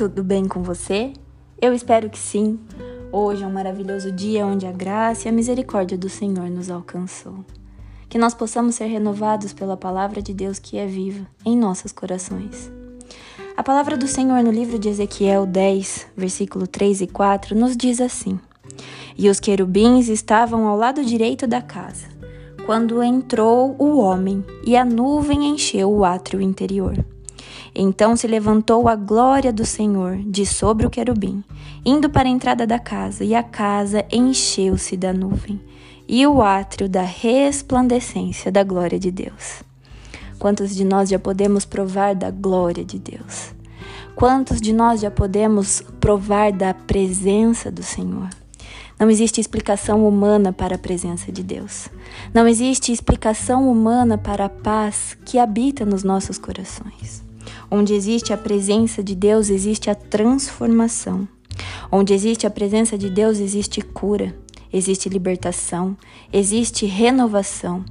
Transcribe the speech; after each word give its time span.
Tudo 0.00 0.24
bem 0.24 0.48
com 0.48 0.62
você? 0.62 1.12
Eu 1.60 1.74
espero 1.74 2.08
que 2.08 2.18
sim. 2.18 2.58
Hoje 3.12 3.44
é 3.44 3.46
um 3.46 3.52
maravilhoso 3.52 4.10
dia 4.10 4.46
onde 4.46 4.66
a 4.66 4.72
graça 4.72 5.28
e 5.28 5.28
a 5.28 5.32
misericórdia 5.32 5.98
do 5.98 6.08
Senhor 6.08 6.48
nos 6.48 6.70
alcançou. 6.70 7.44
Que 8.08 8.16
nós 8.16 8.32
possamos 8.32 8.76
ser 8.76 8.86
renovados 8.86 9.52
pela 9.52 9.76
palavra 9.76 10.22
de 10.22 10.32
Deus 10.32 10.58
que 10.58 10.78
é 10.78 10.86
viva 10.86 11.26
em 11.44 11.54
nossos 11.54 11.92
corações. 11.92 12.72
A 13.54 13.62
palavra 13.62 13.94
do 13.94 14.08
Senhor 14.08 14.42
no 14.42 14.50
livro 14.50 14.78
de 14.78 14.88
Ezequiel 14.88 15.44
10, 15.44 16.06
versículo 16.16 16.66
3 16.66 17.02
e 17.02 17.06
4, 17.06 17.54
nos 17.54 17.76
diz 17.76 18.00
assim: 18.00 18.40
E 19.18 19.28
os 19.28 19.38
querubins 19.38 20.08
estavam 20.08 20.66
ao 20.66 20.78
lado 20.78 21.04
direito 21.04 21.46
da 21.46 21.60
casa, 21.60 22.06
quando 22.64 23.02
entrou 23.02 23.76
o 23.78 23.98
homem, 23.98 24.42
e 24.64 24.78
a 24.78 24.82
nuvem 24.82 25.50
encheu 25.50 25.92
o 25.92 26.06
átrio 26.06 26.40
interior. 26.40 27.04
Então 27.74 28.16
se 28.16 28.26
levantou 28.26 28.88
a 28.88 28.96
glória 28.96 29.52
do 29.52 29.64
Senhor 29.64 30.18
de 30.26 30.44
sobre 30.44 30.86
o 30.86 30.90
querubim, 30.90 31.44
indo 31.84 32.10
para 32.10 32.28
a 32.28 32.32
entrada 32.32 32.66
da 32.66 32.78
casa, 32.78 33.24
e 33.24 33.34
a 33.34 33.42
casa 33.42 34.04
encheu-se 34.10 34.96
da 34.96 35.12
nuvem, 35.12 35.60
e 36.08 36.26
o 36.26 36.42
átrio 36.42 36.88
da 36.88 37.02
resplandecência 37.02 38.50
da 38.50 38.64
glória 38.64 38.98
de 38.98 39.10
Deus. 39.10 39.62
Quantos 40.38 40.74
de 40.74 40.84
nós 40.84 41.08
já 41.08 41.18
podemos 41.18 41.64
provar 41.64 42.14
da 42.14 42.30
glória 42.30 42.84
de 42.84 42.98
Deus? 42.98 43.54
Quantos 44.16 44.60
de 44.60 44.72
nós 44.72 45.00
já 45.00 45.10
podemos 45.10 45.82
provar 46.00 46.52
da 46.52 46.74
presença 46.74 47.70
do 47.70 47.82
Senhor? 47.82 48.28
Não 48.98 49.08
existe 49.08 49.40
explicação 49.40 50.06
humana 50.06 50.52
para 50.52 50.74
a 50.74 50.78
presença 50.78 51.32
de 51.32 51.42
Deus. 51.42 51.88
Não 52.34 52.46
existe 52.46 52.92
explicação 52.92 53.70
humana 53.70 54.18
para 54.18 54.44
a 54.44 54.48
paz 54.50 55.16
que 55.24 55.38
habita 55.38 55.86
nos 55.86 56.04
nossos 56.04 56.36
corações. 56.36 57.29
Onde 57.70 57.94
existe 57.94 58.32
a 58.32 58.36
presença 58.36 59.02
de 59.02 59.14
Deus, 59.14 59.48
existe 59.48 59.88
a 59.90 59.94
transformação. 59.94 61.28
Onde 61.92 62.12
existe 62.12 62.46
a 62.46 62.50
presença 62.50 62.98
de 62.98 63.08
Deus, 63.08 63.38
existe 63.38 63.80
cura, 63.80 64.34
existe 64.72 65.08
libertação, 65.08 65.96
existe 66.32 66.84
renovação. 66.86 67.84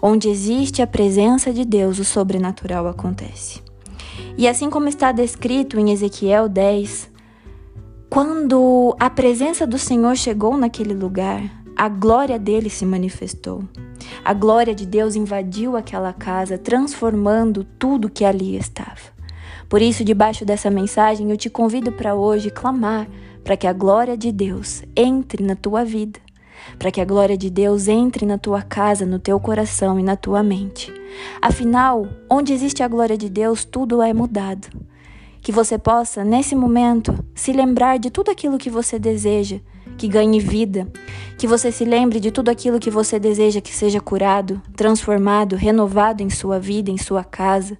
Onde 0.00 0.28
existe 0.28 0.80
a 0.80 0.86
presença 0.86 1.52
de 1.52 1.64
Deus, 1.64 1.98
o 1.98 2.04
sobrenatural 2.04 2.86
acontece. 2.86 3.60
E 4.38 4.46
assim 4.46 4.70
como 4.70 4.88
está 4.88 5.12
descrito 5.12 5.78
em 5.78 5.90
Ezequiel 5.90 6.48
10, 6.48 7.10
quando 8.08 8.96
a 9.00 9.10
presença 9.10 9.66
do 9.66 9.78
Senhor 9.78 10.16
chegou 10.16 10.56
naquele 10.56 10.94
lugar, 10.94 11.42
a 11.76 11.88
glória 11.88 12.38
dele 12.38 12.70
se 12.70 12.86
manifestou. 12.86 13.64
A 14.24 14.32
glória 14.32 14.74
de 14.74 14.86
Deus 14.86 15.14
invadiu 15.14 15.76
aquela 15.76 16.12
casa, 16.12 16.56
transformando 16.56 17.64
tudo 17.78 18.08
que 18.08 18.24
ali 18.24 18.56
estava. 18.56 19.15
Por 19.68 19.82
isso, 19.82 20.04
debaixo 20.04 20.44
dessa 20.44 20.70
mensagem, 20.70 21.30
eu 21.30 21.36
te 21.36 21.50
convido 21.50 21.90
para 21.92 22.14
hoje 22.14 22.50
clamar 22.50 23.08
para 23.42 23.56
que 23.56 23.66
a 23.66 23.72
glória 23.72 24.16
de 24.16 24.32
Deus 24.32 24.82
entre 24.96 25.42
na 25.42 25.54
tua 25.54 25.84
vida, 25.84 26.18
para 26.78 26.90
que 26.90 27.00
a 27.00 27.04
glória 27.04 27.36
de 27.36 27.48
Deus 27.48 27.86
entre 27.88 28.26
na 28.26 28.38
tua 28.38 28.62
casa, 28.62 29.06
no 29.06 29.18
teu 29.18 29.38
coração 29.38 30.00
e 30.00 30.02
na 30.02 30.16
tua 30.16 30.42
mente. 30.42 30.92
Afinal, 31.40 32.08
onde 32.28 32.52
existe 32.52 32.82
a 32.82 32.88
glória 32.88 33.16
de 33.16 33.28
Deus, 33.28 33.64
tudo 33.64 34.02
é 34.02 34.12
mudado. 34.12 34.68
Que 35.40 35.52
você 35.52 35.78
possa, 35.78 36.24
nesse 36.24 36.56
momento, 36.56 37.14
se 37.34 37.52
lembrar 37.52 37.98
de 37.98 38.10
tudo 38.10 38.30
aquilo 38.30 38.58
que 38.58 38.68
você 38.68 38.98
deseja 38.98 39.60
que 39.96 40.08
ganhe 40.08 40.38
vida, 40.38 40.86
que 41.38 41.46
você 41.46 41.72
se 41.72 41.84
lembre 41.84 42.20
de 42.20 42.30
tudo 42.30 42.50
aquilo 42.50 42.78
que 42.78 42.90
você 42.90 43.18
deseja 43.18 43.60
que 43.60 43.72
seja 43.72 44.00
curado, 44.00 44.60
transformado, 44.76 45.56
renovado 45.56 46.22
em 46.22 46.30
sua 46.30 46.58
vida, 46.58 46.90
em 46.90 46.98
sua 46.98 47.24
casa, 47.24 47.78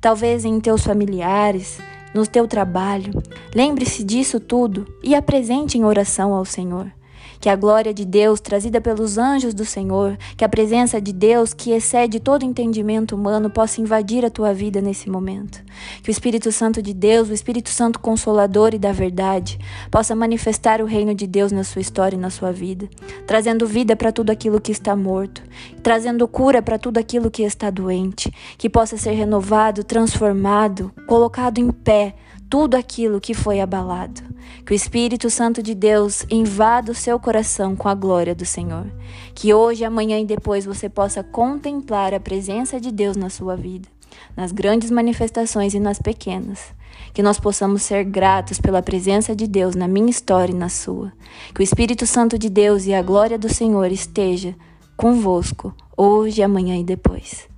talvez 0.00 0.44
em 0.44 0.60
teus 0.60 0.82
familiares, 0.82 1.78
no 2.14 2.26
teu 2.26 2.48
trabalho. 2.48 3.12
Lembre-se 3.54 4.02
disso 4.02 4.40
tudo 4.40 4.86
e 5.02 5.14
apresente 5.14 5.76
em 5.76 5.84
oração 5.84 6.34
ao 6.34 6.44
Senhor. 6.44 6.90
Que 7.38 7.48
a 7.48 7.56
glória 7.56 7.92
de 7.92 8.04
Deus, 8.04 8.40
trazida 8.40 8.80
pelos 8.80 9.18
anjos 9.18 9.54
do 9.54 9.64
Senhor, 9.64 10.18
que 10.36 10.44
a 10.44 10.48
presença 10.48 11.00
de 11.00 11.12
Deus, 11.12 11.54
que 11.54 11.72
excede 11.72 12.20
todo 12.20 12.44
entendimento 12.44 13.14
humano, 13.14 13.50
possa 13.50 13.80
invadir 13.80 14.24
a 14.24 14.30
tua 14.30 14.52
vida 14.52 14.80
nesse 14.80 15.08
momento. 15.08 15.62
Que 16.02 16.10
o 16.10 16.12
Espírito 16.12 16.52
Santo 16.52 16.82
de 16.82 16.92
Deus, 16.92 17.28
o 17.28 17.32
Espírito 17.32 17.70
Santo 17.70 17.98
consolador 17.98 18.74
e 18.74 18.78
da 18.78 18.92
verdade, 18.92 19.58
possa 19.90 20.14
manifestar 20.14 20.80
o 20.80 20.86
reino 20.86 21.14
de 21.14 21.26
Deus 21.26 21.52
na 21.52 21.64
sua 21.64 21.80
história 21.80 22.16
e 22.16 22.20
na 22.20 22.30
sua 22.30 22.52
vida, 22.52 22.88
trazendo 23.26 23.66
vida 23.66 23.96
para 23.96 24.12
tudo 24.12 24.30
aquilo 24.30 24.60
que 24.60 24.72
está 24.72 24.94
morto, 24.94 25.42
trazendo 25.82 26.26
cura 26.28 26.60
para 26.60 26.78
tudo 26.78 26.98
aquilo 26.98 27.30
que 27.30 27.42
está 27.42 27.70
doente, 27.70 28.32
que 28.58 28.68
possa 28.68 28.96
ser 28.96 29.12
renovado, 29.12 29.84
transformado, 29.84 30.92
colocado 31.06 31.58
em 31.58 31.70
pé 31.70 32.14
tudo 32.50 32.74
aquilo 32.74 33.20
que 33.20 33.32
foi 33.32 33.60
abalado. 33.60 34.20
Que 34.66 34.72
o 34.72 34.74
Espírito 34.74 35.30
Santo 35.30 35.62
de 35.62 35.72
Deus 35.72 36.26
invada 36.28 36.90
o 36.90 36.94
seu 36.94 37.18
coração 37.20 37.76
com 37.76 37.88
a 37.88 37.94
glória 37.94 38.34
do 38.34 38.44
Senhor. 38.44 38.86
Que 39.34 39.54
hoje, 39.54 39.84
amanhã 39.84 40.18
e 40.18 40.26
depois 40.26 40.64
você 40.64 40.88
possa 40.88 41.22
contemplar 41.22 42.12
a 42.12 42.18
presença 42.18 42.80
de 42.80 42.90
Deus 42.90 43.16
na 43.16 43.30
sua 43.30 43.56
vida, 43.56 43.88
nas 44.36 44.50
grandes 44.50 44.90
manifestações 44.90 45.74
e 45.74 45.80
nas 45.80 46.00
pequenas. 46.00 46.74
Que 47.14 47.22
nós 47.22 47.38
possamos 47.38 47.82
ser 47.82 48.04
gratos 48.04 48.60
pela 48.60 48.82
presença 48.82 49.34
de 49.34 49.46
Deus 49.46 49.76
na 49.76 49.86
minha 49.86 50.10
história 50.10 50.52
e 50.52 50.56
na 50.56 50.68
sua. 50.68 51.12
Que 51.54 51.60
o 51.60 51.62
Espírito 51.62 52.04
Santo 52.04 52.36
de 52.36 52.50
Deus 52.50 52.84
e 52.84 52.92
a 52.92 53.00
glória 53.00 53.38
do 53.38 53.48
Senhor 53.48 53.92
esteja 53.92 54.56
convosco, 54.96 55.72
hoje, 55.96 56.42
amanhã 56.42 56.76
e 56.76 56.84
depois. 56.84 57.48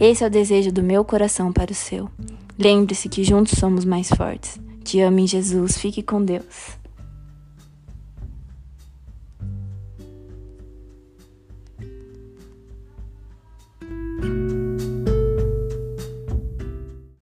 Esse 0.00 0.24
é 0.24 0.26
o 0.26 0.30
desejo 0.30 0.72
do 0.72 0.82
meu 0.82 1.04
coração 1.04 1.52
para 1.52 1.70
o 1.70 1.74
seu. 1.74 2.08
Lembre-se 2.58 3.08
que 3.08 3.22
juntos 3.22 3.58
somos 3.58 3.84
mais 3.84 4.08
fortes. 4.08 4.58
Te 4.82 5.00
amo 5.00 5.20
em 5.20 5.26
Jesus. 5.26 5.78
Fique 5.78 6.02
com 6.02 6.24
Deus. 6.24 6.77